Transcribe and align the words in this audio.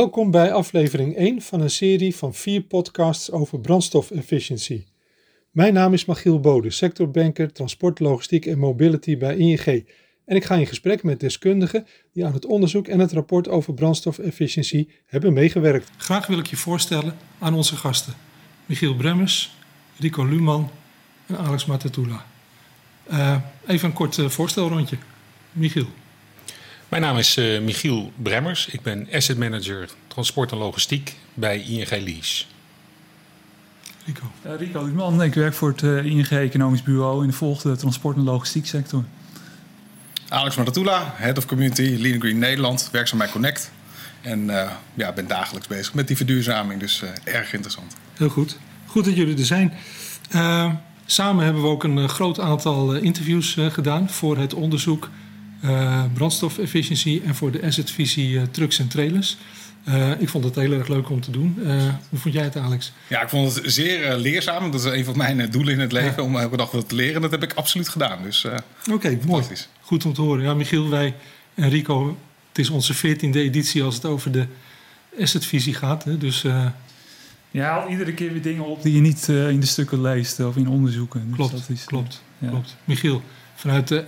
Welkom 0.00 0.30
bij 0.30 0.52
aflevering 0.52 1.16
1 1.16 1.42
van 1.42 1.60
een 1.60 1.70
serie 1.70 2.16
van 2.16 2.34
vier 2.34 2.60
podcasts 2.60 3.30
over 3.30 3.60
brandstofefficiëntie. 3.60 4.86
Mijn 5.50 5.74
naam 5.74 5.92
is 5.92 6.04
Machiel 6.04 6.40
Bode, 6.40 6.70
sectorbanker 6.70 7.52
transport, 7.52 8.00
logistiek 8.00 8.46
en 8.46 8.58
mobility 8.58 9.18
bij 9.18 9.36
ING. 9.36 9.86
En 10.24 10.36
ik 10.36 10.44
ga 10.44 10.54
in 10.54 10.66
gesprek 10.66 11.02
met 11.02 11.20
deskundigen 11.20 11.86
die 12.12 12.26
aan 12.26 12.32
het 12.32 12.46
onderzoek 12.46 12.88
en 12.88 12.98
het 12.98 13.12
rapport 13.12 13.48
over 13.48 13.74
brandstofefficiëntie 13.74 14.90
hebben 15.06 15.32
meegewerkt. 15.32 15.90
Graag 15.96 16.26
wil 16.26 16.38
ik 16.38 16.46
je 16.46 16.56
voorstellen 16.56 17.16
aan 17.38 17.54
onze 17.54 17.76
gasten. 17.76 18.14
Michiel 18.66 18.96
Bremmers, 18.96 19.54
Rico 19.98 20.24
Luman 20.24 20.70
en 21.26 21.38
Alex 21.38 21.64
Matatula. 21.64 22.26
Uh, 23.10 23.36
even 23.66 23.88
een 23.88 23.94
kort 23.94 24.16
uh, 24.16 24.28
voorstelrondje. 24.28 24.96
Michiel. 25.52 25.86
Mijn 26.90 27.02
naam 27.02 27.16
is 27.16 27.36
uh, 27.36 27.60
Michiel 27.60 28.12
Bremmers. 28.16 28.66
Ik 28.66 28.82
ben 28.82 29.08
asset 29.12 29.38
manager 29.38 29.88
transport 30.06 30.52
en 30.52 30.58
logistiek 30.58 31.16
bij 31.34 31.60
ING 31.62 31.90
Lease. 31.90 32.44
Rico. 34.06 34.22
Uh, 34.46 34.56
Rico 34.58 34.84
Luman, 34.84 35.22
ik 35.22 35.34
werk 35.34 35.54
voor 35.54 35.68
het 35.68 35.82
uh, 35.82 36.04
ING 36.04 36.28
Economisch 36.28 36.82
Bureau 36.82 37.22
in 37.22 37.28
de 37.28 37.34
volgende 37.34 37.76
transport- 37.76 38.16
en 38.16 38.22
logistiek 38.22 38.66
sector. 38.66 39.04
Alex 40.28 40.56
Matatula, 40.56 41.12
Head 41.16 41.38
of 41.38 41.46
Community 41.46 41.96
Lean 42.00 42.20
Green 42.20 42.38
Nederland, 42.38 42.88
werkzaam 42.92 43.18
bij 43.18 43.28
Connect. 43.28 43.70
En 44.20 44.40
uh, 44.40 44.70
ja, 44.94 45.12
ben 45.12 45.26
dagelijks 45.26 45.66
bezig 45.66 45.94
met 45.94 46.06
die 46.06 46.16
verduurzaming, 46.16 46.80
dus 46.80 47.02
erg 47.24 47.52
interessant. 47.52 47.96
Heel 48.16 48.28
goed. 48.28 48.58
Goed 48.86 49.04
dat 49.04 49.16
jullie 49.16 49.38
er 49.38 49.44
zijn. 49.44 49.72
samen 51.06 51.44
hebben 51.44 51.62
we 51.62 51.68
ook 51.68 51.84
een 51.84 52.08
groot 52.08 52.40
aantal 52.40 52.94
interviews 52.94 53.56
gedaan 53.70 54.10
voor 54.10 54.36
het 54.36 54.54
onderzoek 54.54 55.08
brandstofefficiëntie 56.14 57.22
en 57.22 57.34
voor 57.34 57.50
de 57.50 57.62
assetvisie 57.62 58.30
uh, 58.30 58.42
trucks 58.50 58.78
en 58.78 58.88
trailers. 58.88 59.36
Uh, 59.88 60.20
ik 60.20 60.28
vond 60.28 60.44
het 60.44 60.54
heel 60.54 60.72
erg 60.72 60.88
leuk 60.88 61.10
om 61.10 61.20
te 61.20 61.30
doen. 61.30 61.58
hoe 62.08 62.18
vond 62.18 62.34
jij 62.34 62.44
het, 62.44 62.56
Alex? 62.56 62.92
Ja, 63.06 63.22
ik 63.22 63.28
vond 63.28 63.54
het 63.54 63.72
zeer 63.72 64.16
leerzaam. 64.16 64.70
Dat 64.70 64.84
is 64.84 64.92
een 64.92 65.04
van 65.04 65.16
mijn 65.16 65.50
doelen 65.50 65.72
in 65.72 65.80
het 65.80 65.92
leven, 65.92 66.22
ja. 66.22 66.28
om 66.28 66.36
elke 66.36 66.56
dag 66.56 66.70
wat 66.70 66.88
te 66.88 66.94
leren. 66.94 67.20
Dat 67.20 67.30
heb 67.30 67.42
ik 67.42 67.52
absoluut 67.52 67.88
gedaan. 67.88 68.22
Dus, 68.22 68.44
Oké, 68.44 68.62
okay, 68.92 69.18
mooi. 69.26 69.44
Goed 69.80 70.04
om 70.04 70.12
te 70.12 70.20
horen. 70.20 70.44
Ja, 70.44 70.54
Michiel, 70.54 70.88
wij 70.88 71.14
en 71.54 71.68
Rico, 71.68 72.18
het 72.48 72.58
is 72.58 72.70
onze 72.70 72.94
veertiende 72.94 73.40
editie 73.40 73.82
als 73.82 73.94
het 73.94 74.04
over 74.04 74.32
de 74.32 74.46
assetvisie 75.18 75.74
gaat. 75.74 76.04
Hè? 76.04 76.18
Dus... 76.18 76.44
Je 77.52 77.60
haalt 77.60 77.90
iedere 77.90 78.14
keer 78.14 78.32
weer 78.32 78.42
dingen 78.42 78.64
op 78.64 78.82
die 78.82 78.94
je 78.94 79.00
niet 79.00 79.28
in 79.28 79.60
de 79.60 79.66
stukken 79.66 80.00
leest 80.00 80.40
of 80.40 80.56
in 80.56 80.68
onderzoeken. 80.68 81.26
Dus 81.26 81.36
klopt, 81.36 81.52
dat 81.52 81.68
is, 81.68 81.84
klopt, 81.84 82.22
ja. 82.38 82.48
klopt. 82.48 82.76
Michiel, 82.84 83.22
vanuit 83.54 83.88
de 83.88 84.04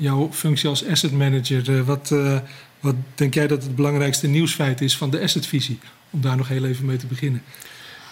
jouw 0.00 0.32
functie 0.32 0.68
als 0.68 0.86
asset 0.86 1.12
manager. 1.12 1.68
Uh, 1.68 1.80
wat, 1.80 2.10
uh, 2.12 2.38
wat 2.80 2.94
denk 3.14 3.34
jij 3.34 3.46
dat 3.46 3.62
het 3.62 3.76
belangrijkste 3.76 4.26
nieuwsfeit 4.26 4.80
is 4.80 4.96
van 4.96 5.10
de 5.10 5.20
assetvisie? 5.20 5.78
Om 6.10 6.20
daar 6.20 6.36
nog 6.36 6.48
heel 6.48 6.64
even 6.64 6.84
mee 6.84 6.96
te 6.96 7.06
beginnen. 7.06 7.42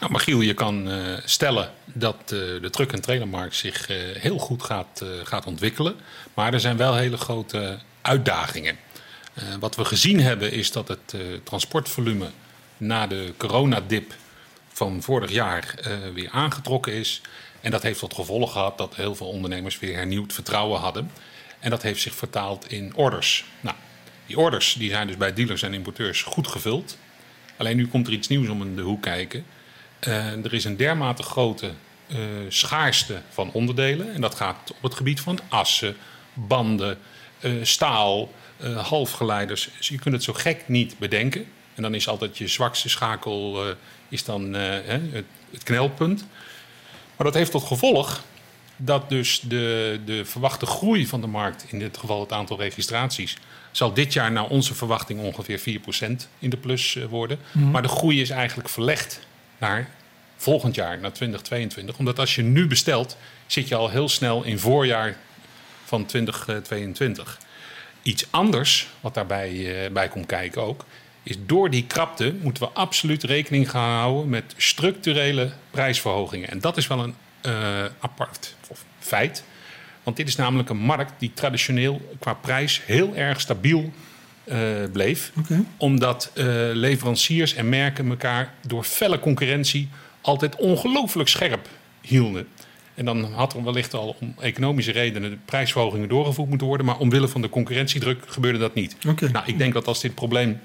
Nou, 0.00 0.12
Magiel, 0.12 0.40
je 0.40 0.54
kan 0.54 0.88
uh, 0.88 0.96
stellen 1.24 1.70
dat 1.84 2.28
de 2.28 2.68
truck- 2.70 2.92
en 2.92 3.00
trailermarkt 3.00 3.56
zich 3.56 3.86
heel 4.18 4.38
goed 4.38 4.62
gaat, 4.62 5.04
gaat 5.22 5.46
ontwikkelen. 5.46 5.94
Maar 6.34 6.52
er 6.52 6.60
zijn 6.60 6.76
wel 6.76 6.94
hele 6.94 7.16
grote 7.16 7.78
uitdagingen. 8.00 8.76
wat 9.60 9.76
we 9.76 9.84
gezien 9.84 10.20
hebben 10.20 10.52
is 10.52 10.72
dat 10.72 10.88
het 10.88 11.14
transportvolume 11.44 12.30
na 12.76 13.06
de 13.06 13.32
coronadip 13.36 14.14
van 14.68 15.02
vorig 15.02 15.30
jaar 15.30 15.74
weer 16.14 16.30
aangetrokken 16.30 16.92
is. 16.92 17.20
En 17.60 17.70
dat 17.70 17.82
heeft 17.82 17.98
tot 17.98 18.14
gevolg 18.14 18.52
gehad 18.52 18.78
dat 18.78 18.96
heel 18.96 19.14
veel 19.14 19.28
ondernemers 19.28 19.78
weer 19.78 19.96
hernieuwd 19.96 20.32
vertrouwen 20.32 20.80
hadden. 20.80 21.10
En 21.60 21.70
dat 21.70 21.82
heeft 21.82 22.00
zich 22.00 22.14
vertaald 22.14 22.72
in 22.72 22.92
orders. 22.94 23.44
Nou, 23.60 23.76
die 24.26 24.38
orders 24.38 24.72
die 24.72 24.90
zijn 24.90 25.06
dus 25.06 25.16
bij 25.16 25.32
dealers 25.32 25.62
en 25.62 25.74
importeurs 25.74 26.22
goed 26.22 26.48
gevuld. 26.48 26.98
Alleen 27.56 27.76
nu 27.76 27.88
komt 27.88 28.06
er 28.06 28.12
iets 28.12 28.28
nieuws 28.28 28.48
om 28.48 28.62
in 28.62 28.76
de 28.76 28.82
hoek 28.82 29.02
kijken. 29.02 29.44
Uh, 30.08 30.44
er 30.44 30.54
is 30.54 30.64
een 30.64 30.76
dermate 30.76 31.22
grote 31.22 31.70
uh, 32.06 32.18
schaarste 32.48 33.22
van 33.28 33.52
onderdelen. 33.52 34.14
En 34.14 34.20
dat 34.20 34.34
gaat 34.34 34.70
op 34.76 34.82
het 34.82 34.94
gebied 34.94 35.20
van 35.20 35.38
assen, 35.48 35.96
banden, 36.32 36.98
uh, 37.40 37.64
staal, 37.64 38.32
halfgeleiders. 38.76 39.70
Dus 39.76 39.88
je 39.88 39.98
kunt 39.98 40.14
het 40.14 40.22
zo 40.24 40.32
gek 40.32 40.68
niet 40.68 40.98
bedenken. 40.98 41.46
En 41.74 41.82
dan 41.82 41.94
is 41.94 42.08
altijd 42.08 42.38
je 42.38 42.48
zwakste 42.48 42.88
schakel 42.88 43.64
is 44.08 44.24
dan, 44.24 44.52
het 44.52 45.62
knelpunt. 45.62 46.26
Maar 47.16 47.26
dat 47.26 47.34
heeft 47.34 47.50
tot 47.50 47.64
gevolg 47.64 48.22
dat 48.78 49.08
dus 49.08 49.40
de, 49.40 50.00
de 50.04 50.24
verwachte 50.24 50.66
groei 50.66 51.06
van 51.06 51.20
de 51.20 51.26
markt, 51.26 51.64
in 51.68 51.78
dit 51.78 51.96
geval 51.96 52.20
het 52.20 52.32
aantal 52.32 52.58
registraties, 52.58 53.36
zal 53.70 53.92
dit 53.92 54.12
jaar 54.12 54.32
naar 54.32 54.48
onze 54.48 54.74
verwachting 54.74 55.20
ongeveer 55.20 55.60
4% 55.60 56.28
in 56.38 56.50
de 56.50 56.56
plus 56.56 56.96
eh, 56.96 57.04
worden. 57.04 57.38
Mm. 57.52 57.70
Maar 57.70 57.82
de 57.82 57.88
groei 57.88 58.20
is 58.20 58.30
eigenlijk 58.30 58.68
verlegd 58.68 59.20
naar 59.58 59.90
volgend 60.36 60.74
jaar, 60.74 60.98
naar 60.98 61.12
2022. 61.12 61.98
Omdat 61.98 62.18
als 62.18 62.34
je 62.34 62.42
nu 62.42 62.66
bestelt, 62.66 63.16
zit 63.46 63.68
je 63.68 63.74
al 63.74 63.90
heel 63.90 64.08
snel 64.08 64.44
in 64.44 64.58
voorjaar 64.58 65.16
van 65.84 66.06
2022. 66.06 67.38
Iets 68.02 68.26
anders, 68.30 68.88
wat 69.00 69.14
daarbij 69.14 69.52
uh, 69.52 69.90
bij 69.90 70.08
komt 70.08 70.26
kijken 70.26 70.62
ook, 70.62 70.84
is 71.22 71.36
door 71.46 71.70
die 71.70 71.86
krapte 71.86 72.34
moeten 72.40 72.62
we 72.62 72.68
absoluut 72.68 73.22
rekening 73.22 73.70
gaan 73.70 73.98
houden 73.98 74.28
met 74.28 74.54
structurele 74.56 75.52
prijsverhogingen. 75.70 76.50
En 76.50 76.60
dat 76.60 76.76
is 76.76 76.86
wel 76.86 76.98
een 76.98 77.14
uh, 77.46 77.52
apart 77.98 78.54
feit. 78.98 79.44
Want 80.02 80.16
dit 80.16 80.28
is 80.28 80.36
namelijk 80.36 80.68
een 80.68 80.76
markt 80.76 81.12
die 81.18 81.32
traditioneel 81.34 82.16
qua 82.18 82.34
prijs 82.34 82.82
heel 82.84 83.16
erg 83.16 83.40
stabiel 83.40 83.92
uh, 84.44 84.56
bleef. 84.92 85.32
Okay. 85.38 85.64
Omdat 85.76 86.30
uh, 86.34 86.44
leveranciers 86.72 87.54
en 87.54 87.68
merken 87.68 88.08
elkaar 88.08 88.54
door 88.66 88.84
felle 88.84 89.20
concurrentie 89.20 89.88
altijd 90.20 90.56
ongelooflijk 90.56 91.28
scherp 91.28 91.68
hielden. 92.00 92.48
En 92.94 93.04
dan 93.04 93.32
had 93.32 93.54
er 93.54 93.64
wellicht 93.64 93.94
al 93.94 94.16
om 94.20 94.34
economische 94.40 94.92
redenen 94.92 95.30
de 95.30 95.38
prijsverhogingen 95.44 96.08
doorgevoerd 96.08 96.48
moeten 96.48 96.66
worden. 96.66 96.86
Maar 96.86 96.98
omwille 96.98 97.28
van 97.28 97.42
de 97.42 97.48
concurrentiedruk 97.48 98.22
gebeurde 98.26 98.58
dat 98.58 98.74
niet. 98.74 98.96
Okay. 99.08 99.28
Nou, 99.28 99.46
ik 99.46 99.58
denk 99.58 99.72
dat 99.72 99.86
als 99.86 100.00
dit 100.00 100.14
probleem 100.14 100.60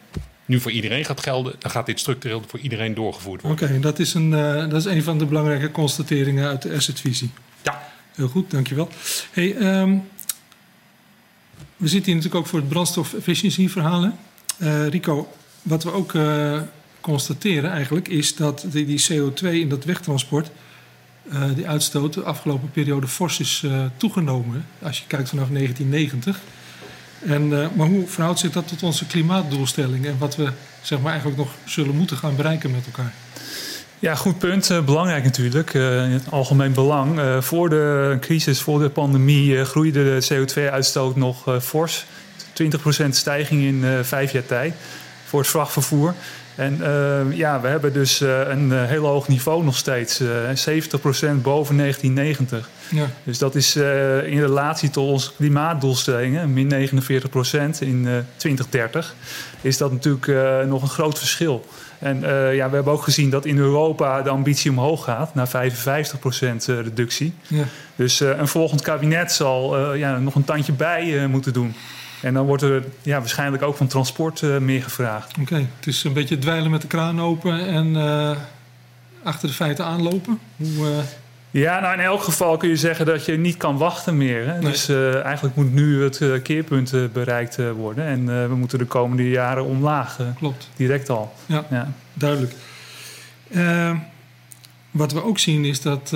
nu 0.46 0.60
voor 0.60 0.72
iedereen 0.72 1.06
gaat 1.06 1.20
gelden, 1.20 1.56
dan 1.60 1.72
gaat 1.72 1.86
dit 1.86 2.00
structureel 2.00 2.44
voor 2.48 2.60
iedereen 2.60 2.94
doorgevoerd 2.94 3.42
worden. 3.42 3.62
Oké, 3.62 3.70
okay, 3.70 3.82
dat, 3.82 4.00
is 4.00 4.14
een, 4.14 4.32
uh, 4.32 4.70
dat 4.70 4.74
is 4.74 4.86
een 4.86 5.04
van 5.04 5.18
de 5.18 5.26
belangrijke 5.26 5.72
constateringen 5.72 6.48
uit 6.48 6.62
de 6.62 6.74
assetvisie. 6.74 7.32
Ja. 7.62 7.92
Heel 8.16 8.28
goed, 8.28 8.52
dankjewel. 8.52 8.90
Hey, 9.32 9.56
um, 9.56 10.04
we 11.78 11.88
zitten 11.88 12.06
hier 12.06 12.16
natuurlijk 12.16 12.44
ook 12.44 12.48
voor 12.50 12.60
het 12.60 12.70
brandstofefficiëntieverhaal. 12.70 14.12
Uh, 14.58 14.88
Rico, 14.88 15.34
wat 15.62 15.84
we 15.84 15.92
ook 15.92 16.14
uh, 16.14 16.62
constateren 17.02 17.72
eigenlijk 17.72 18.08
is 18.08 18.36
dat 18.36 18.66
die, 18.68 18.86
die 18.86 19.06
CO2 19.12 19.48
in 19.48 19.70
dat 19.70 19.86
wegtransport, 19.86 20.52
uh, 21.34 21.44
die 21.56 21.68
uitstoot, 21.68 22.14
de 22.14 22.24
afgelopen 22.24 22.72
periode 22.72 23.08
fors 23.08 23.40
is 23.40 23.66
toegenomen. 23.98 24.66
Als 24.82 25.00
je 25.00 25.08
kijkt 25.08 25.30
vanaf 25.30 25.48
1990. 25.50 26.42
En, 27.28 27.48
maar 27.48 27.88
hoe 27.88 28.08
verhoudt 28.08 28.40
zich 28.40 28.52
dat 28.52 28.68
tot 28.68 28.84
onze 28.84 29.08
klimaatdoelstellingen 29.08 30.10
en 30.10 30.18
wat 30.18 30.36
we 30.36 30.50
zeg 30.82 31.00
maar, 31.00 31.12
eigenlijk 31.12 31.38
nog 31.38 31.50
zullen 31.66 31.96
moeten 31.96 32.18
gaan 32.18 32.36
bereiken 32.36 32.72
met 32.72 32.86
elkaar? 32.86 33.14
Ja, 34.00 34.16
goed 34.16 34.40
punt. 34.40 34.70
Uh, 34.70 34.82
belangrijk 34.82 35.24
natuurlijk. 35.24 35.74
Uh, 35.74 36.04
in 36.04 36.12
het 36.12 36.32
algemeen 36.32 36.74
belang. 36.74 37.20
Voor 37.44 37.70
de 37.70 38.18
crisis, 38.20 38.62
voor 38.62 38.80
de 38.80 38.90
pandemie, 38.90 39.66
groeide 39.66 40.04
de 40.04 40.28
CO2-uitstoot 40.34 41.16
nog 41.16 41.58
fors. 41.62 42.06
20% 43.06 43.10
stijging 43.10 43.62
in 43.62 44.04
vijf 44.04 44.32
jaar 44.32 44.46
tijd 44.46 44.74
voor 45.34 45.42
het 45.42 45.52
vrachtvervoer. 45.52 46.14
En 46.56 46.80
ja, 47.36 47.62
we 47.62 47.68
hebben 47.68 47.94
dus 47.94 48.20
een 48.20 48.72
heel 48.72 49.06
hoog 49.06 49.28
niveau 49.28 49.64
nog 49.64 49.78
steeds. 49.78 50.22
70% 50.22 50.24
boven 51.42 51.78
1990. 51.78 52.70
Ja. 52.90 53.06
Dus 53.24 53.38
dat 53.38 53.56
is 53.56 53.76
in 54.26 54.40
relatie 54.40 54.90
tot 54.90 55.10
onze 55.10 55.32
klimaatdoelstellingen, 55.36 56.54
min 56.54 56.90
49% 56.90 57.80
in 57.80 58.26
2030, 58.36 59.16
is 59.62 59.78
dat 59.78 59.92
natuurlijk 59.92 60.68
nog 60.68 60.82
een 60.82 60.88
groot 60.88 61.20
verschil. 61.20 61.66
En 62.00 62.20
ja, 62.56 62.70
we 62.70 62.76
hebben 62.76 62.94
ook 62.94 63.04
gezien 63.04 63.30
dat 63.30 63.46
in 63.46 63.58
Europa 63.58 64.22
de 64.22 64.30
ambitie 64.30 64.72
omhoog 64.72 65.04
gaat 65.04 65.36
naar 65.36 65.48
55% 65.48 65.52
eh, 65.52 66.56
reductie. 66.66 67.34
Ja. 67.48 67.64
Dus 67.96 68.20
een 68.20 68.48
volgend 68.48 68.82
kabinet 68.82 69.32
zal 69.32 69.94
ja, 69.94 70.18
nog 70.18 70.36
een 70.36 70.44
tandje 70.44 70.74
bij 70.74 71.28
moeten 71.28 71.54
doen. 71.54 71.76
En 72.24 72.34
dan 72.34 72.46
wordt 72.46 72.64
er 72.64 72.84
ja, 73.02 73.20
waarschijnlijk 73.20 73.64
ook 73.64 73.76
van 73.76 73.88
transport 73.88 74.42
meer 74.42 74.84
gevraagd. 74.84 75.32
Oké, 75.32 75.42
okay. 75.42 75.68
het 75.78 75.88
is 75.88 76.04
een 76.04 76.14
beetje 76.14 76.40
dweilen 76.40 76.72
met 76.72 76.82
de 76.82 76.88
kraan 76.88 77.22
open 77.22 77.68
en 77.68 77.96
achter 79.24 79.48
de 79.48 79.54
feiten 79.54 79.86
aanlopen. 79.86 80.40
Hoe, 80.56 80.88
ja, 81.52 81.80
nou 81.80 81.94
in 81.94 82.00
elk 82.00 82.24
geval 82.24 82.58
kun 82.58 82.70
je 82.70 82.76
zeggen 82.76 83.06
dat 83.06 83.26
je 83.26 83.38
niet 83.38 83.58
kan 83.58 83.78
wachten 83.78 84.18
meer. 84.18 84.48
Hè? 84.48 84.60
Nee. 84.60 84.72
Dus 84.72 84.90
eigenlijk 85.24 85.56
moet 85.56 85.74
nu 85.74 86.04
het 86.04 86.42
keerpunt 86.42 86.94
bereikt 87.14 87.58
worden. 87.76 88.06
En 88.06 88.50
we 88.50 88.56
moeten 88.56 88.78
de 88.78 88.86
komende 88.86 89.30
jaren 89.30 89.66
omlaag. 89.66 90.20
Klopt. 90.38 90.70
Direct 90.76 91.10
al. 91.10 91.34
Ja, 91.46 91.66
ja. 91.70 91.92
duidelijk. 92.14 92.54
Wat 94.92 95.12
we 95.12 95.24
ook 95.24 95.40
zien 95.40 95.66
is 95.66 95.82
dat, 95.82 96.14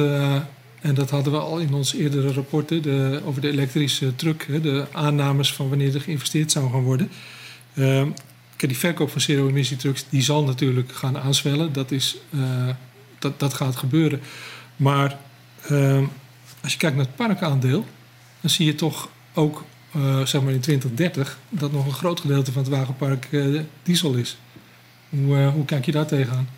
en 0.88 0.94
dat 0.94 1.10
hadden 1.10 1.34
we 1.34 1.40
al 1.40 1.60
in 1.60 1.74
ons 1.74 1.94
eerdere 1.94 2.34
rapporten 2.34 2.82
de, 2.82 3.22
over 3.26 3.42
de 3.42 3.52
elektrische 3.52 4.16
truck, 4.16 4.46
hè, 4.48 4.62
de 4.62 4.86
aannames 4.92 5.54
van 5.54 5.70
wanneer 5.70 5.96
er 5.96 6.02
geïnvesteerd 6.02 6.52
zou 6.52 6.72
gaan 6.72 6.82
worden. 6.82 7.10
Ehm, 7.74 8.10
kijk, 8.56 8.72
die 8.72 8.78
verkoop 8.78 9.10
van 9.10 9.22
zero-emissietrucks 9.22 10.06
die 10.10 10.22
zal 10.22 10.44
natuurlijk 10.44 10.92
gaan 10.92 11.18
aanswellen. 11.18 11.74
Dat, 11.74 11.92
is, 11.92 12.18
uh, 12.30 12.70
dat, 13.20 13.40
dat 13.40 13.54
gaat 13.54 13.76
gebeuren. 13.76 14.22
Maar 14.76 15.18
uh, 15.72 16.04
als 16.62 16.72
je 16.72 16.78
kijkt 16.78 16.96
naar 16.96 17.06
het 17.06 17.16
parkaandeel, 17.16 17.86
dan 18.42 18.50
zie 18.50 18.66
je 18.66 18.76
toch 18.76 19.10
ook 19.34 19.64
uh, 19.96 20.26
zeg 20.26 20.42
maar 20.42 20.54
in 20.54 20.60
2030 20.60 21.38
dat 21.50 21.72
nog 21.72 21.86
een 21.86 21.92
groot 21.92 22.20
gedeelte 22.20 22.52
van 22.52 22.62
het 22.62 22.72
wagenpark 22.72 23.28
diesel 23.84 24.14
is. 24.14 24.38
Hoe, 25.10 25.38
hoe 25.38 25.66
kijk 25.66 25.86
je 25.86 25.92
daar 25.92 26.08
tegenaan, 26.08 26.50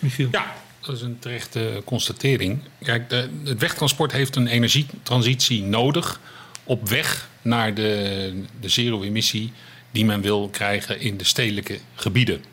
Michiel? 0.00 0.28
Ja, 0.30 0.54
dat 0.82 0.94
is 0.96 1.02
een 1.02 1.18
terechte 1.18 1.82
constatering. 1.84 2.60
Kijk, 2.82 3.10
de, 3.10 3.28
het 3.44 3.58
wegtransport 3.58 4.12
heeft 4.12 4.36
een 4.36 4.46
energietransitie 4.46 5.62
nodig 5.62 6.20
op 6.64 6.88
weg 6.88 7.28
naar 7.42 7.74
de, 7.74 8.44
de 8.60 8.68
zero-emissie 8.68 9.52
die 9.90 10.04
men 10.04 10.20
wil 10.20 10.48
krijgen 10.48 11.00
in 11.00 11.16
de 11.16 11.24
stedelijke 11.24 11.78
gebieden. 11.94 12.44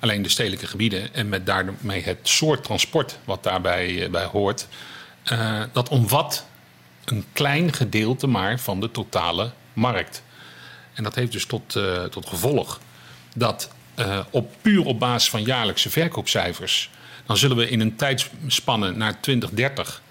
Alleen 0.00 0.22
de 0.22 0.28
stedelijke 0.28 0.66
gebieden 0.66 1.14
en 1.14 1.28
met 1.28 1.46
daarmee 1.46 2.02
het 2.02 2.18
soort 2.22 2.64
transport 2.64 3.18
wat 3.24 3.42
daarbij 3.42 3.90
uh, 3.90 4.10
bij 4.10 4.24
hoort, 4.24 4.68
uh, 5.32 5.62
dat 5.72 5.88
omvat 5.88 6.46
een 7.04 7.24
klein 7.32 7.72
gedeelte 7.72 8.26
maar 8.26 8.60
van 8.60 8.80
de 8.80 8.90
totale 8.90 9.50
markt. 9.72 10.22
En 10.94 11.02
dat 11.02 11.14
heeft 11.14 11.32
dus 11.32 11.44
tot, 11.44 11.74
uh, 11.74 12.04
tot 12.04 12.26
gevolg 12.26 12.80
dat 13.34 13.70
op 14.30 14.54
puur 14.60 14.84
op 14.84 14.98
basis 14.98 15.30
van 15.30 15.42
jaarlijkse 15.42 15.90
verkoopcijfers, 15.90 16.90
dan 17.30 17.38
zullen 17.38 17.56
we 17.56 17.68
in 17.68 17.80
een 17.80 17.96
tijdspanne 17.96 18.90
naar 18.90 19.20
2030 19.20 20.02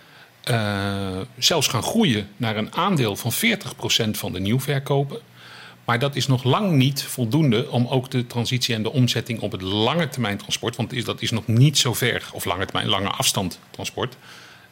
zelfs 1.38 1.68
gaan 1.68 1.84
groeien 1.84 2.30
naar 2.38 2.58
een 2.58 2.76
aandeel 2.76 3.16
van 3.16 3.32
40% 3.34 4.10
van 4.12 4.32
de 4.32 4.40
nieuwverkopen. 4.40 5.20
Maar 5.86 6.00
dat 6.00 6.16
is 6.16 6.28
nog 6.28 6.44
lang 6.44 6.72
niet 6.72 7.04
voldoende 7.04 7.70
om 7.70 7.88
ook 7.88 8.12
de 8.12 8.28
transitie 8.28 8.76
en 8.76 8.84
de 8.84 8.92
omzetting 8.92 9.40
op 9.40 9.52
het 9.52 9.62
lange 9.62 10.10
termijn 10.10 10.38
transport, 10.38 10.76
want 10.76 11.06
dat 11.06 11.22
is 11.22 11.32
nog 11.32 11.48
niet 11.48 11.78
zo 11.78 11.94
ver, 11.94 12.30
of 12.34 12.46
lange 12.46 12.66
termijn, 12.66 12.88
lange 12.88 13.10
afstand 13.10 13.60
transport. 13.72 14.16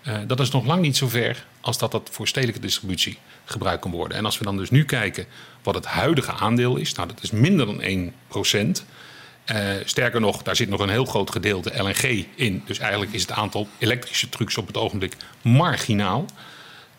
Uh, 0.08 0.18
dat 0.28 0.40
is 0.40 0.50
nog 0.50 0.66
lang 0.66 0.82
niet 0.82 0.98
zo 0.98 1.08
ver 1.08 1.46
als 1.62 1.78
dat 1.78 1.92
dat 1.92 2.10
voor 2.12 2.28
stedelijke 2.28 2.62
distributie 2.62 3.18
gebruikt 3.46 3.82
kan 3.82 3.92
worden. 3.92 4.18
En 4.18 4.26
als 4.26 4.38
we 4.38 4.44
dan 4.44 4.58
dus 4.58 4.70
nu 4.70 4.86
kijken 4.86 5.26
wat 5.64 5.76
het 5.76 5.86
huidige 5.86 6.32
aandeel 6.32 6.76
is, 6.76 6.94
nou 6.94 7.08
dat 7.08 7.24
is 7.24 7.32
minder 7.32 7.66
dan 7.66 7.82
1 7.82 8.14
procent. 8.28 8.86
Uh, 9.52 9.70
sterker 9.86 10.22
nog, 10.22 10.44
daar 10.44 10.56
zit 10.56 10.70
nog 10.70 10.80
een 10.80 10.90
heel 10.90 11.06
groot 11.06 11.32
gedeelte 11.32 11.84
LNG 11.84 12.26
in. 12.36 12.64
Dus 12.66 12.80
eigenlijk 12.80 13.14
is 13.14 13.22
het 13.22 13.32
aantal 13.32 13.68
elektrische 13.78 14.30
trucks 14.30 14.58
op 14.58 14.68
het 14.68 14.78
ogenblik 14.78 15.16
marginaal. 15.42 16.26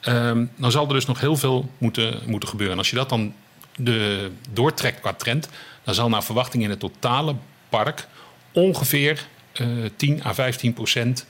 Uh, 0.08 0.32
dan 0.56 0.70
zal 0.70 0.88
er 0.88 0.94
dus 0.94 1.06
nog 1.06 1.20
heel 1.20 1.36
veel 1.36 1.70
moeten, 1.78 2.20
moeten 2.26 2.48
gebeuren. 2.48 2.72
En 2.74 2.78
als 2.78 2.90
je 2.90 2.96
dat 2.96 3.08
dan 3.08 3.34
de 3.76 4.30
doortrekt 4.52 5.00
qua 5.00 5.12
trend, 5.12 5.48
dan 5.84 5.94
zal 5.94 6.08
naar 6.08 6.24
verwachting 6.24 6.62
in 6.62 6.70
het 6.70 6.80
totale 6.80 7.34
park 7.68 8.06
ongeveer 8.52 9.26
uh, 9.60 9.68
10 9.96 10.24
à 10.24 10.34
15 10.34 10.72
procent 10.72 11.26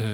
uh, 0.00 0.06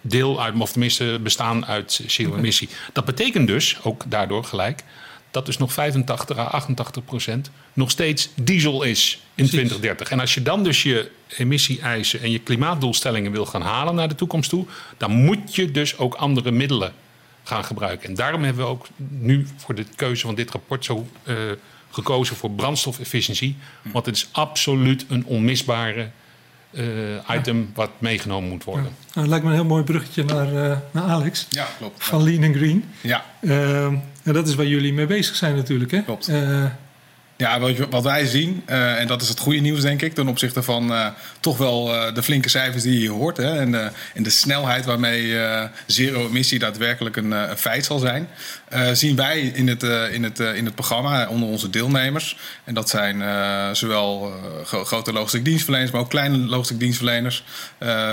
deel 0.00 0.42
uit, 0.42 0.54
of 0.58 0.70
tenminste 0.70 1.18
bestaan 1.22 1.66
uit 1.66 2.00
zero-emissie. 2.06 2.68
Dat 2.92 3.04
betekent 3.04 3.46
dus 3.46 3.78
ook 3.82 4.04
daardoor 4.06 4.44
gelijk 4.44 4.84
dat 5.30 5.46
dus 5.46 5.56
nog 5.56 5.72
85 5.72 6.38
à 6.38 6.44
88 6.44 7.04
procent 7.04 7.50
nog 7.72 7.90
steeds 7.90 8.30
diesel 8.34 8.82
is 8.82 9.12
in 9.14 9.20
Precies. 9.34 9.52
2030. 9.52 10.10
En 10.10 10.20
als 10.20 10.34
je 10.34 10.42
dan 10.42 10.64
dus 10.64 10.82
je 10.82 11.10
emissie-eisen 11.36 12.20
en 12.20 12.30
je 12.30 12.38
klimaatdoelstellingen 12.38 13.32
wil 13.32 13.46
gaan 13.46 13.62
halen 13.62 13.94
naar 13.94 14.08
de 14.08 14.14
toekomst 14.14 14.50
toe, 14.50 14.66
dan 14.96 15.10
moet 15.10 15.54
je 15.54 15.70
dus 15.70 15.98
ook 15.98 16.14
andere 16.14 16.50
middelen 16.50 16.92
gaan 17.42 17.64
gebruiken. 17.64 18.08
En 18.08 18.14
daarom 18.14 18.42
hebben 18.42 18.64
we 18.64 18.70
ook 18.70 18.88
nu 18.96 19.46
voor 19.56 19.74
de 19.74 19.84
keuze 19.96 20.26
van 20.26 20.34
dit 20.34 20.50
rapport 20.50 20.84
zo 20.84 21.08
uh, 21.24 21.36
gekozen 21.90 22.36
voor 22.36 22.50
brandstofefficiëntie. 22.50 23.56
Want 23.82 24.06
het 24.06 24.16
is 24.16 24.28
absoluut 24.32 25.04
een 25.08 25.24
onmisbare 25.24 26.10
uh, 26.70 26.84
item 27.36 27.58
ja. 27.58 27.64
wat 27.74 27.90
meegenomen 27.98 28.50
moet 28.50 28.64
worden. 28.64 28.84
Ja. 28.84 28.90
Nou, 29.14 29.28
lijkt 29.28 29.44
me 29.44 29.50
een 29.50 29.56
heel 29.56 29.66
mooi 29.66 29.84
bruggetje 29.84 30.24
naar, 30.24 30.52
uh, 30.52 30.76
naar 30.90 31.04
Alex. 31.04 31.46
Ja, 31.50 31.66
klopt. 31.78 32.04
Van 32.04 32.22
Lean 32.22 32.44
and 32.44 32.56
Green. 32.56 32.84
Ja. 33.00 33.24
en 33.40 34.32
dat 34.32 34.48
is 34.48 34.54
waar 34.54 34.66
jullie 34.66 34.92
mee 34.92 35.06
bezig 35.06 35.36
zijn 35.36 35.56
natuurlijk. 35.56 35.90
Hè? 35.90 36.02
Klopt. 36.02 36.30
Ja, 37.40 37.60
wat, 37.90 38.02
wij 38.02 38.26
zien, 38.26 38.62
uh, 38.66 39.00
en 39.00 39.06
dat 39.06 39.22
is 39.22 39.28
het 39.28 39.38
goede 39.38 39.58
nieuws 39.58 39.80
denk 39.80 40.02
ik, 40.02 40.14
ten 40.14 40.28
opzichte 40.28 40.62
van 40.62 40.90
uh, 40.90 41.06
toch 41.40 41.56
wel 41.56 41.94
uh, 41.94 42.14
de 42.14 42.22
flinke 42.22 42.48
cijfers 42.48 42.82
die 42.82 43.00
je 43.00 43.10
hoort. 43.10 43.36
Hè, 43.36 43.58
en, 43.58 43.74
en 44.14 44.22
de 44.22 44.30
snelheid 44.30 44.84
waarmee 44.84 45.38
zero 45.86 46.26
emissie 46.26 46.58
daadwerkelijk 46.58 47.16
een, 47.16 47.30
een 47.30 47.56
feit 47.56 47.84
zal 47.84 47.98
zijn. 47.98 48.28
zien 48.92 49.16
wij 49.16 49.40
in 49.40 49.68
het, 49.68 49.82
in, 50.12 50.22
het, 50.22 50.38
in 50.38 50.64
het 50.64 50.74
programma 50.74 51.28
onder 51.28 51.48
onze 51.48 51.70
deelnemers. 51.70 52.36
En 52.64 52.74
dat 52.74 52.88
zijn 52.88 53.22
zowel 53.76 54.32
grote 54.64 55.12
logistiek 55.12 55.44
dienstverleners, 55.44 55.90
maar 55.90 56.00
ook 56.00 56.10
kleine 56.10 56.36
logistiek 56.36 56.78
dienstverleners. 56.78 57.44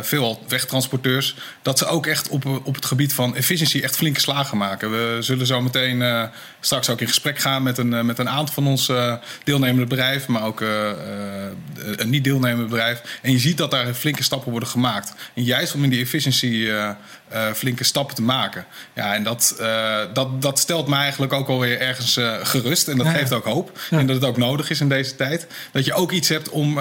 veel 0.01 0.43
wegtransporteurs. 0.47 1.35
Dat 1.61 1.77
ze 1.77 1.85
ook 1.85 2.05
echt 2.05 2.29
op, 2.29 2.45
op 2.63 2.75
het 2.75 2.85
gebied 2.85 3.13
van 3.13 3.35
efficiëntie 3.35 3.83
echt 3.83 3.95
flinke 3.95 4.19
slagen 4.19 4.57
maken. 4.57 4.91
We 4.91 5.17
zullen 5.19 5.45
zo 5.45 5.61
meteen 5.61 6.29
straks 6.59 6.89
ook 6.89 7.01
in 7.01 7.07
gesprek 7.07 7.39
gaan 7.39 7.63
met 7.63 7.77
een, 7.77 8.05
met 8.05 8.19
een 8.19 8.29
aantal 8.29 8.53
van 8.53 8.67
onze 8.67 9.16
deelnemende 9.43 9.85
bedrijf, 9.85 10.27
maar 10.27 10.43
ook 10.43 10.61
uh, 10.61 10.89
een 11.95 12.09
niet 12.09 12.23
deelnemend 12.23 12.69
bedrijf. 12.69 13.01
En 13.21 13.31
je 13.31 13.39
ziet 13.39 13.57
dat 13.57 13.71
daar 13.71 13.93
flinke 13.93 14.23
stappen 14.23 14.51
worden 14.51 14.69
gemaakt. 14.69 15.13
En 15.33 15.43
juist 15.43 15.73
om 15.73 15.83
in 15.83 15.89
die 15.89 16.01
efficiëntie 16.01 16.65
uh, 16.65 16.91
flinke 17.55 17.83
stappen 17.83 18.15
te 18.15 18.21
maken. 18.21 18.65
Ja, 18.93 19.15
en 19.15 19.23
dat, 19.23 19.55
dat, 20.13 20.41
dat 20.41 20.59
stelt 20.59 20.87
mij 20.87 20.99
eigenlijk 20.99 21.33
ook 21.33 21.47
alweer 21.47 21.79
ergens 21.79 22.19
gerust. 22.41 22.87
En 22.87 22.97
dat 22.97 23.05
ja. 23.05 23.11
geeft 23.11 23.33
ook 23.33 23.45
hoop. 23.45 23.79
Ja. 23.89 23.99
En 23.99 24.07
dat 24.07 24.15
het 24.15 24.25
ook 24.25 24.37
nodig 24.37 24.69
is 24.69 24.79
in 24.79 24.89
deze 24.89 25.15
tijd. 25.15 25.47
Dat 25.71 25.85
je 25.85 25.93
ook 25.93 26.11
iets 26.11 26.29
hebt 26.29 26.49
om 26.49 26.75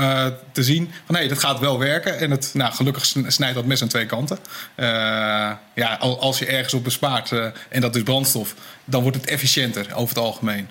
te 0.53 0.63
zien 0.63 0.91
van 1.07 1.15
hé, 1.15 1.21
hey, 1.21 1.29
dat 1.29 1.39
gaat 1.39 1.59
wel 1.59 1.79
werken. 1.79 2.19
En 2.19 2.31
het, 2.31 2.51
nou, 2.55 2.73
gelukkig 2.73 3.05
snijdt 3.27 3.55
dat 3.55 3.65
mes 3.65 3.83
aan 3.83 3.89
twee 3.89 4.07
kanten. 4.07 4.39
ja, 5.75 5.97
als 6.01 6.39
je 6.39 6.47
ergens 6.47 6.75
op 6.75 6.85
bespaart 6.85 7.33
en 7.69 7.81
dat 7.81 7.97
is 7.97 8.03
brandstof, 8.03 8.55
dan 8.85 9.03
wordt 9.03 9.17
het 9.17 9.27
efficiënter 9.27 9.87
over 9.95 10.15
het 10.15 10.25
algemeen. 10.25 10.69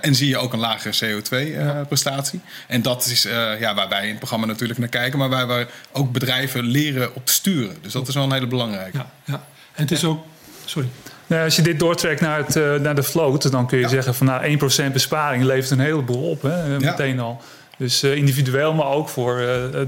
en 0.00 0.14
zie 0.14 0.28
je 0.28 0.36
ook 0.36 0.52
een 0.52 0.58
lagere 0.58 0.92
CO2-prestatie. 1.04 2.40
Uh, 2.44 2.74
en 2.74 2.82
dat 2.82 3.06
is 3.06 3.26
uh, 3.26 3.60
ja, 3.60 3.74
waar 3.74 3.88
wij 3.88 4.02
in 4.02 4.08
het 4.08 4.18
programma 4.18 4.46
natuurlijk 4.46 4.78
naar 4.78 4.88
kijken, 4.88 5.18
maar 5.18 5.28
waar 5.28 5.48
we 5.48 5.66
ook 5.92 6.12
bedrijven 6.12 6.64
leren 6.64 7.14
op 7.14 7.26
te 7.26 7.32
sturen. 7.32 7.76
Dus 7.80 7.92
dat 7.92 8.08
is 8.08 8.14
wel 8.14 8.24
een 8.24 8.32
hele 8.32 8.46
belangrijke. 8.46 8.96
Ja, 8.96 9.10
ja. 9.24 9.44
en 9.74 9.82
het 9.82 9.90
is 9.90 10.04
ook. 10.04 10.24
Sorry. 10.64 10.88
Nou, 11.26 11.44
als 11.44 11.56
je 11.56 11.62
dit 11.62 11.78
doortrekt 11.78 12.20
naar, 12.20 12.38
het, 12.38 12.56
uh, 12.56 12.74
naar 12.74 12.94
de 12.94 13.02
float, 13.02 13.50
dan 13.50 13.66
kun 13.66 13.78
je 13.78 13.84
ja. 13.84 13.90
zeggen 13.90 14.14
van 14.14 14.26
nou 14.26 14.58
1% 14.88 14.92
besparing 14.92 15.44
levert 15.44 15.70
een 15.70 15.80
heleboel 15.80 16.30
op, 16.30 16.42
hè, 16.42 16.78
meteen 16.78 17.20
al. 17.20 17.42
Dus 17.78 18.02
individueel, 18.02 18.74
maar 18.74 18.86
ook 18.86 19.08
voor 19.08 19.36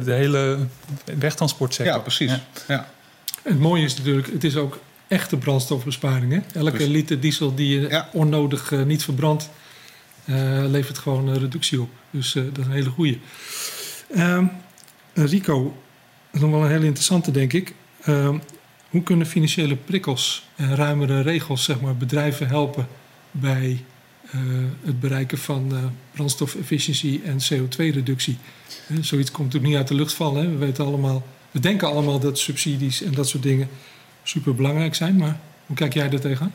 de 0.05 0.13
hele 0.13 0.59
wegtransportsector. 1.19 1.95
Ja, 1.95 2.01
precies. 2.01 2.33
Ja. 2.69 2.89
Het 3.43 3.61
mooie 3.61 3.85
is 3.85 3.97
natuurlijk, 3.97 4.33
het 4.33 4.45
is 4.45 4.57
ook 4.57 4.79
echte 5.09 5.37
brandstofbesparingen. 5.37 6.45
Elke 6.55 6.71
precies. 6.71 6.89
liter 6.89 7.21
diesel 7.21 7.55
die 7.55 7.81
je 7.81 8.03
onnodig 8.13 8.71
niet 8.71 9.03
verbrandt, 9.05 9.51
levert 10.69 10.99
gewoon 10.99 11.29
een 11.29 11.39
reductie 11.39 11.81
op. 11.81 11.91
Dus 12.11 12.35
uh, 12.35 12.45
dat 12.45 12.59
is 12.59 12.65
een 12.65 12.73
hele 12.73 12.91
goede. 12.91 13.19
Uh, 14.15 14.45
Rico, 15.15 15.77
nog 16.33 16.51
wel 16.51 16.63
een 16.63 16.71
hele 16.71 16.85
interessante, 16.85 17.31
denk 17.31 17.53
ik. 17.53 17.75
Ehm, 18.03 18.39
hoe 18.91 19.03
kunnen 19.03 19.27
financiële 19.27 19.77
prikkels 19.77 20.49
en 20.57 20.75
ruimere 20.75 21.21
regels 21.21 21.65
zeg 21.65 21.81
maar, 21.81 21.97
bedrijven 21.97 22.49
helpen 22.49 22.89
bij 23.31 23.85
eh, 24.31 24.41
het 24.85 25.01
bereiken 25.01 25.39
van 25.39 25.93
brandstofefficiëntie 26.13 27.23
en 27.23 27.39
CO2-reductie? 27.39 28.39
zoiets 29.01 29.31
komt 29.31 29.45
natuurlijk 29.45 29.73
niet 29.73 29.77
uit 29.77 29.89
de 29.89 29.95
lucht 29.95 30.13
vallen. 30.13 30.43
Hè? 30.43 30.51
We 30.51 30.57
weten 30.57 30.85
allemaal, 30.85 31.27
we 31.51 31.61
denken 31.61 31.89
allemaal 31.89 32.19
dat 32.19 32.39
subsidies 32.39 33.03
en 33.03 33.13
dat 33.13 33.29
soort 33.29 33.43
dingen 33.43 33.69
super 34.23 34.55
belangrijk 34.55 34.95
zijn, 34.95 35.17
maar 35.17 35.41
hoe 35.67 35.77
kijk 35.77 35.95
jij 35.95 36.09
daar 36.09 36.21
tegenaan? 36.21 36.53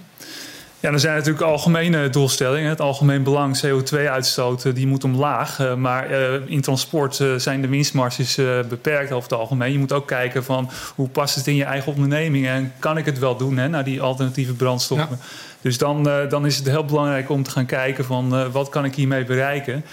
Ja, 0.82 0.92
er 0.92 1.00
zijn 1.00 1.16
natuurlijk 1.16 1.44
algemene 1.44 2.10
doelstellingen. 2.10 2.70
Het 2.70 2.82
algemeen 2.82 3.24
belang 3.24 3.62
CO2-uitstoot 3.66 4.76
die 4.76 4.88
moet 4.88 5.04
omlaag. 5.04 5.76
Maar 5.78 6.12
in 6.46 6.62
transport 6.62 7.24
zijn 7.38 7.62
de 7.62 7.68
winstmarges 7.68 8.36
beperkt 8.70 9.12
over 9.12 9.30
het 9.30 9.40
algemeen. 9.40 9.72
Je 9.72 9.80
moet 9.80 9.92
ook 9.92 10.08
kijken 10.08 10.44
van 10.44 10.70
hoe 10.96 11.10
past 11.10 11.36
het 11.36 11.48
in 11.48 11.56
je 11.56 11.64
eigen 11.64 11.94
onderneming 11.94 12.48
en 12.48 12.74
kan 12.80 12.98
ik 12.98 13.06
het 13.06 13.20
wel 13.20 13.38
doen 13.38 13.58
hè, 13.58 13.68
naar 13.68 13.84
die 13.84 14.02
alternatieve 14.02 14.54
brandstoffen. 14.54 15.18
Ja. 15.20 15.26
Dus 15.62 15.78
dan, 15.78 16.04
dan 16.30 16.46
is 16.46 16.58
het 16.58 16.68
heel 16.68 16.86
belangrijk 16.86 17.30
om 17.30 17.44
te 17.44 17.52
gaan 17.52 17.66
kijken 17.66 18.06
van 18.06 18.52
wat 18.52 18.70
kan 18.70 18.86
ik 18.86 18.96
hiermee 18.96 19.24
bereiken. 19.24 19.86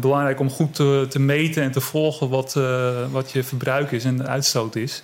belangrijk 0.00 0.40
om 0.40 0.50
goed 0.50 0.74
te, 0.74 1.06
te 1.08 1.18
meten 1.18 1.62
en 1.62 1.72
te 1.72 1.80
volgen 1.80 2.28
wat, 2.28 2.58
wat 3.10 3.30
je 3.30 3.42
verbruik 3.42 3.92
is 3.92 4.04
en 4.04 4.16
de 4.16 4.26
uitstoot 4.26 4.76
is. 4.76 5.02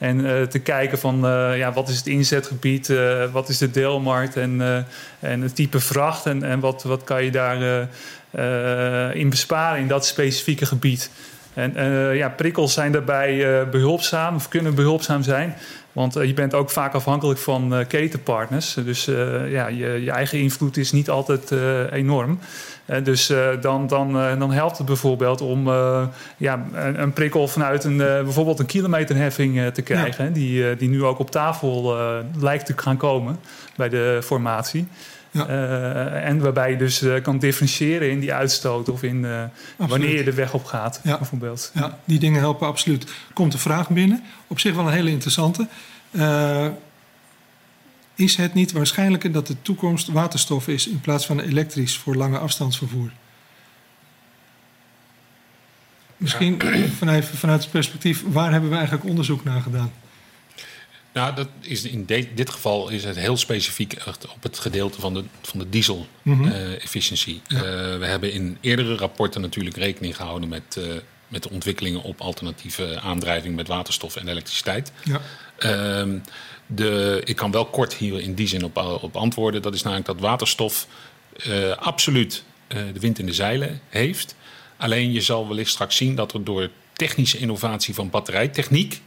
En 0.00 0.20
uh, 0.20 0.42
te 0.42 0.58
kijken 0.58 0.98
van 0.98 1.24
uh, 1.24 1.58
ja, 1.58 1.72
wat 1.72 1.88
is 1.88 1.96
het 1.96 2.06
inzetgebied, 2.06 2.88
uh, 2.88 3.32
wat 3.32 3.48
is 3.48 3.58
de 3.58 3.70
deelmarkt 3.70 4.36
en, 4.36 4.86
en 5.18 5.40
het 5.40 5.54
type 5.54 5.80
vracht 5.80 6.26
en, 6.26 6.42
en 6.42 6.60
wat, 6.60 6.82
wat 6.82 7.04
kan 7.04 7.24
je 7.24 7.30
daar 7.30 7.88
in 9.14 9.30
besparen 9.30 9.80
in 9.80 9.88
dat 9.88 10.06
specifieke 10.06 10.66
gebied. 10.66 11.10
En 11.54 11.72
ja, 12.14 12.28
prikkels 12.28 12.72
zijn 12.72 12.92
daarbij 12.92 13.68
behulpzaam 13.70 14.34
of 14.34 14.48
kunnen 14.48 14.74
behulpzaam 14.74 15.22
zijn. 15.22 15.54
Want 15.92 16.14
je 16.14 16.34
bent 16.34 16.54
ook 16.54 16.70
vaak 16.70 16.94
afhankelijk 16.94 17.38
van 17.38 17.84
ketenpartners. 17.88 18.74
Dus 18.74 19.04
ja, 19.48 19.66
je, 19.66 20.02
je, 20.04 20.10
eigen 20.10 20.38
invloed 20.38 20.76
is 20.76 20.92
niet 20.92 21.10
altijd 21.10 21.52
enorm. 21.90 22.38
dus 23.02 23.32
dan, 23.60 23.86
dan, 23.86 24.12
dan 24.12 24.52
helpt 24.52 24.78
het 24.78 24.86
bijvoorbeeld 24.86 25.40
om 25.40 25.68
ja, 26.36 26.66
een, 26.72 27.02
een, 27.02 27.12
prikkel 27.12 27.48
vanuit 27.48 27.84
een, 27.84 27.96
bijvoorbeeld 27.96 28.58
een 28.58 28.66
kilometerheffing 28.66 29.72
te 29.72 29.82
krijgen. 29.82 30.32
Die, 30.32 30.76
die 30.76 30.88
nu 30.88 31.04
ook 31.04 31.18
op 31.18 31.30
tafel 31.30 31.96
lijkt 32.40 32.66
te 32.66 32.72
gaan 32.76 32.96
komen 32.96 33.40
bij 33.76 33.88
de 33.88 34.20
formatie. 34.22 34.86
Ja. 35.30 35.48
Uh, 35.48 36.26
en 36.26 36.40
waarbij 36.40 36.70
je 36.70 36.76
dus 36.76 37.02
uh, 37.02 37.22
kan 37.22 37.38
differentiëren 37.38 38.10
in 38.10 38.20
die 38.20 38.32
uitstoot 38.32 38.88
of 38.88 39.02
in 39.02 39.24
uh, 39.24 39.42
wanneer 39.76 40.16
je 40.16 40.24
de 40.24 40.34
weg 40.34 40.54
op 40.54 40.64
gaat, 40.64 41.00
ja. 41.04 41.16
bijvoorbeeld. 41.16 41.70
Ja, 41.74 41.98
die 42.04 42.18
dingen 42.18 42.40
helpen 42.40 42.66
absoluut. 42.66 43.12
Komt 43.32 43.52
de 43.52 43.58
vraag 43.58 43.88
binnen, 43.88 44.22
op 44.46 44.58
zich 44.58 44.74
wel 44.74 44.86
een 44.86 44.92
hele 44.92 45.10
interessante. 45.10 45.68
is 48.14 48.36
het 48.36 48.54
niet 48.54 48.72
waarschijnlijker 48.72 49.32
dat 49.32 49.46
de 49.46 49.62
toekomst 49.62 50.08
waterstof 50.08 50.68
is 50.68 50.88
in 50.88 51.00
plaats 51.00 51.26
van 51.26 51.40
elektrisch 51.40 51.96
voor 51.96 52.14
lange 52.14 52.38
afstandsvervoer? 52.38 53.10
Misschien 56.16 56.62
vanuit, 56.98 57.24
vanuit 57.24 57.62
het 57.62 57.70
perspectief, 57.70 58.22
waar 58.26 58.50
hebben 58.50 58.70
we 58.70 58.76
eigenlijk 58.76 59.08
onderzoek 59.08 59.44
naar 59.44 59.60
gedaan? 59.60 59.92
Nou, 61.12 61.34
dat 61.34 61.48
is 61.60 61.82
in 61.82 62.04
dit 62.34 62.50
geval 62.50 62.88
is 62.88 63.04
het 63.04 63.16
heel 63.16 63.36
specifiek 63.36 63.96
op 64.34 64.42
het 64.42 64.58
gedeelte 64.58 65.00
van 65.00 65.14
de, 65.14 65.24
van 65.42 65.58
de 65.58 65.68
diesel-efficiëntie. 65.68 67.40
Mhm. 67.48 67.56
Eh, 67.56 67.62
we 67.98 68.06
hebben 68.06 68.32
in 68.32 68.58
eerdere 68.60 68.96
rapporten 68.96 69.40
natuurlijk 69.40 69.76
rekening 69.76 70.16
gehouden 70.16 70.48
met, 70.48 70.76
uh, 70.78 70.84
met 71.28 71.42
de 71.42 71.50
ontwikkelingen 71.50 72.02
op 72.02 72.20
alternatieve 72.20 73.00
aandrijving 73.00 73.56
met 73.56 73.68
waterstof 73.68 74.16
en 74.16 74.28
elektriciteit. 74.28 74.92
Ja. 75.04 75.20
Uh, 75.58 76.20
de, 76.66 77.20
ik 77.24 77.36
kan 77.36 77.50
wel 77.50 77.66
kort 77.66 77.94
hier 77.94 78.20
in 78.20 78.34
die 78.34 78.48
zin 78.48 78.64
op, 78.64 78.76
op 78.76 79.16
antwoorden. 79.16 79.62
Dat 79.62 79.74
is 79.74 79.82
namelijk 79.82 80.06
dat 80.06 80.20
waterstof 80.20 80.86
absoluut 81.76 82.44
de 82.68 83.00
wind 83.00 83.18
in 83.18 83.26
de 83.26 83.32
zeilen 83.32 83.80
heeft. 83.88 84.34
Alleen 84.76 85.12
je 85.12 85.20
zal 85.20 85.48
wellicht 85.48 85.70
straks 85.70 85.96
zien 85.96 86.14
dat 86.14 86.32
er 86.32 86.44
door 86.44 86.70
technische 86.92 87.38
innovatie 87.38 87.94
van 87.94 88.10
batterijtechniek 88.10 89.00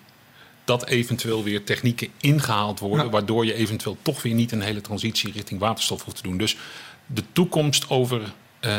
dat 0.66 0.86
eventueel 0.86 1.44
weer 1.44 1.64
technieken 1.64 2.08
ingehaald 2.22 2.80
worden, 2.80 3.10
waardoor 3.10 3.46
je 3.46 3.54
eventueel 3.54 3.98
toch 4.02 4.22
weer 4.22 4.34
niet 4.34 4.52
een 4.52 4.62
hele 4.62 4.82
transitie 4.82 5.32
richting 5.32 5.60
waterstof 5.60 6.04
hoeft 6.04 6.18
te 6.18 6.24
doen. 6.24 6.38
Dus 6.38 6.58
de 7.06 7.24
toekomst 7.32 7.90
over, 7.90 8.34
uh, 8.62 8.72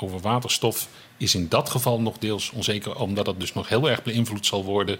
over 0.00 0.20
waterstof 0.20 0.88
is 1.16 1.34
in 1.34 1.48
dat 1.48 1.70
geval 1.70 2.00
nog 2.00 2.18
deels 2.18 2.50
onzeker, 2.50 3.00
omdat 3.00 3.26
het 3.26 3.40
dus 3.40 3.54
nog 3.54 3.68
heel 3.68 3.90
erg 3.90 4.02
beïnvloed 4.02 4.46
zal 4.46 4.64
worden 4.64 4.98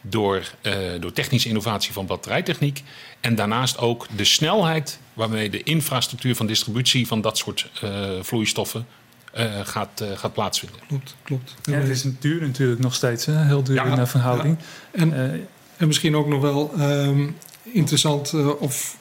door, 0.00 0.50
uh, 0.62 0.74
door 1.00 1.12
technische 1.12 1.48
innovatie 1.48 1.92
van 1.92 2.06
batterijtechniek. 2.06 2.82
En 3.20 3.34
daarnaast 3.34 3.78
ook 3.78 4.06
de 4.16 4.24
snelheid 4.24 4.98
waarmee 5.12 5.50
de 5.50 5.62
infrastructuur 5.62 6.36
van 6.36 6.46
distributie 6.46 7.06
van 7.06 7.20
dat 7.20 7.38
soort 7.38 7.70
uh, 7.84 7.90
vloeistoffen 8.20 8.86
uh, 9.38 9.60
gaat, 9.64 10.00
uh, 10.02 10.08
gaat 10.14 10.32
plaatsvinden. 10.32 10.80
Klopt, 10.86 11.14
klopt. 11.22 11.54
Ja, 11.62 11.72
het 11.72 11.88
is 11.88 12.04
duur 12.20 12.40
natuurlijk 12.40 12.80
nog 12.80 12.94
steeds, 12.94 13.26
hè? 13.26 13.44
heel 13.44 13.62
duur 13.62 13.74
ja, 13.74 13.98
in 13.98 14.06
verhouding. 14.06 14.56
Ja. 14.92 15.00
En, 15.00 15.48
en 15.80 15.86
misschien 15.86 16.16
ook 16.16 16.26
nog 16.26 16.40
wel 16.40 16.72
um, 16.80 17.36
interessant 17.62 18.32
uh, 18.32 18.48
of, 18.58 18.96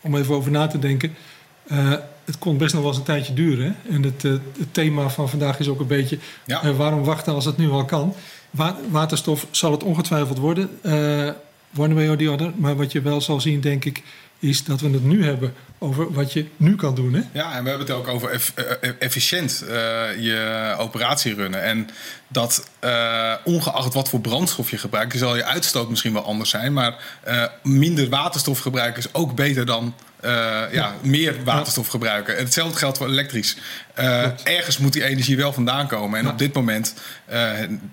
om 0.00 0.16
even 0.16 0.34
over 0.34 0.50
na 0.50 0.66
te 0.66 0.78
denken. 0.78 1.14
Uh, 1.72 1.92
het 2.24 2.38
kon 2.38 2.56
best 2.56 2.72
nog 2.72 2.82
wel 2.82 2.90
eens 2.90 3.00
een 3.00 3.06
tijdje 3.06 3.34
duren. 3.34 3.64
Hè? 3.66 3.94
En 3.94 4.02
het, 4.02 4.24
uh, 4.24 4.32
het, 4.58 4.74
thema 4.74 5.08
van 5.08 5.28
vandaag 5.28 5.58
is 5.58 5.68
ook 5.68 5.80
een 5.80 5.86
beetje 5.86 6.18
ja. 6.44 6.74
waarom 6.74 7.04
wachten 7.04 7.34
als 7.34 7.44
het 7.44 7.56
nu 7.56 7.70
al 7.70 7.84
kan. 7.84 8.14
Wa 8.50 8.76
waterstof 8.90 9.46
zal 9.50 9.70
het 9.70 9.82
ongetwijfeld 9.82 10.38
worden, 10.38 10.70
one 11.76 11.94
way 11.94 12.08
or 12.08 12.16
the 12.16 12.30
other. 12.30 12.52
Maar 12.56 12.76
wat 12.76 12.92
je 12.92 13.00
wel 13.00 13.20
zal 13.20 13.40
zien, 13.40 13.60
denk 13.60 13.84
ik, 13.84 14.02
is 14.38 14.64
dat 14.64 14.80
we 14.80 14.90
het 14.90 15.04
nu 15.04 15.24
hebben 15.24 15.54
over 15.78 16.12
wat 16.12 16.32
je 16.32 16.46
nu 16.56 16.76
kan 16.76 16.94
doen. 16.94 17.14
Hè? 17.14 17.22
Ja, 17.32 17.56
en 17.56 17.62
we 17.62 17.68
hebben 17.68 17.86
het 17.86 17.96
ook 17.96 18.08
over 18.08 18.30
eff 18.30 18.54
efficiënt 18.98 19.64
uh, 19.64 19.70
je 20.18 20.74
operatie 20.78 21.34
runnen. 21.34 21.62
En 21.62 21.88
dat 22.28 22.70
ongeacht 23.44 23.94
wat 23.94 24.08
voor 24.08 24.20
brandstof 24.20 24.70
je 24.70 24.78
gebruikt, 24.78 25.18
zal 25.18 25.36
je 25.36 25.44
uitstoot 25.44 25.90
misschien 25.90 26.12
wel 26.12 26.24
anders 26.24 26.50
zijn. 26.50 26.72
Maar 26.72 26.94
minder 27.62 28.08
waterstof 28.08 28.58
gebruiken 28.58 29.02
is 29.02 29.14
ook 29.14 29.34
beter 29.34 29.66
dan 29.66 29.94
uh, 30.24 30.30
ja. 30.30 30.68
ja. 30.72 30.94
meer 31.02 31.44
waterstof 31.44 31.88
gebruiken. 31.88 32.36
Hetzelfde 32.36 32.78
geldt 32.78 32.98
voor 32.98 33.06
elektrisch. 33.06 33.56
Uh, 33.98 34.22
ergens 34.44 34.78
moet 34.78 34.92
die 34.92 35.04
energie 35.04 35.36
wel 35.36 35.52
vandaan 35.52 35.86
komen. 35.86 36.18
En 36.18 36.24
ja. 36.24 36.30
op 36.30 36.38
dit 36.38 36.52
moment, 36.52 36.94
uh, 37.30 37.50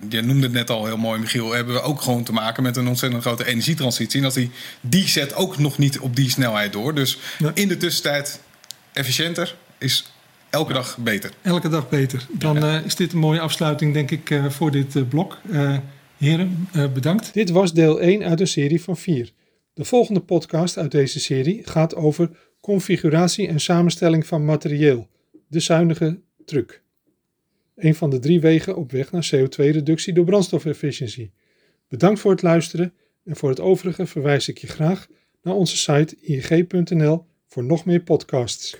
je 0.09 0.21
noemde 0.21 0.43
het 0.43 0.51
net 0.51 0.69
al 0.69 0.85
heel 0.85 0.97
mooi, 0.97 1.19
Michiel, 1.19 1.51
hebben 1.51 1.73
we 1.73 1.81
ook 1.81 2.01
gewoon 2.01 2.23
te 2.23 2.33
maken 2.33 2.63
met 2.63 2.77
een 2.77 2.87
ontzettend 2.87 3.21
grote 3.21 3.45
energietransitie. 3.45 4.19
En 4.19 4.25
als 4.25 4.33
die, 4.33 4.51
die 4.81 5.07
zet 5.07 5.35
ook 5.35 5.57
nog 5.57 5.77
niet 5.77 5.99
op 5.99 6.15
die 6.15 6.29
snelheid 6.29 6.73
door. 6.73 6.95
Dus 6.95 7.17
ja. 7.37 7.51
in 7.53 7.67
de 7.67 7.77
tussentijd 7.77 8.39
efficiënter 8.93 9.55
is 9.77 10.11
elke 10.49 10.73
dag 10.73 10.97
beter. 10.97 11.31
Elke 11.41 11.69
dag 11.69 11.89
beter. 11.89 12.25
Dan 12.31 12.63
is 12.63 12.95
dit 12.95 13.13
een 13.13 13.19
mooie 13.19 13.39
afsluiting, 13.39 13.93
denk 13.93 14.11
ik, 14.11 14.39
voor 14.49 14.71
dit 14.71 15.09
blok. 15.09 15.37
heren, 16.17 16.69
bedankt. 16.93 17.33
Dit 17.33 17.49
was 17.49 17.73
deel 17.73 17.99
1 17.99 18.23
uit 18.23 18.39
een 18.39 18.47
serie 18.47 18.81
van 18.81 18.97
4. 18.97 19.31
De 19.75 19.85
volgende 19.85 20.19
podcast 20.19 20.77
uit 20.77 20.91
deze 20.91 21.19
serie 21.19 21.63
gaat 21.63 21.95
over 21.95 22.29
configuratie 22.61 23.47
en 23.47 23.59
samenstelling 23.59 24.27
van 24.27 24.45
materieel, 24.45 25.07
de 25.47 25.59
zuinige 25.59 26.19
truck. 26.45 26.81
Een 27.75 27.95
van 27.95 28.09
de 28.09 28.19
drie 28.19 28.39
wegen 28.41 28.75
op 28.75 28.91
weg 28.91 29.11
naar 29.11 29.29
CO2-reductie 29.35 30.13
door 30.13 30.25
brandstofefficiëntie. 30.25 31.31
Bedankt 31.87 32.19
voor 32.19 32.31
het 32.31 32.41
luisteren 32.41 32.93
en 33.23 33.35
voor 33.35 33.49
het 33.49 33.59
overige 33.59 34.05
verwijs 34.05 34.47
ik 34.47 34.57
je 34.57 34.67
graag 34.67 35.07
naar 35.41 35.53
onze 35.53 35.77
site 35.77 36.15
ing.nl 36.21 37.25
voor 37.47 37.63
nog 37.63 37.85
meer 37.85 38.01
podcasts. 38.01 38.77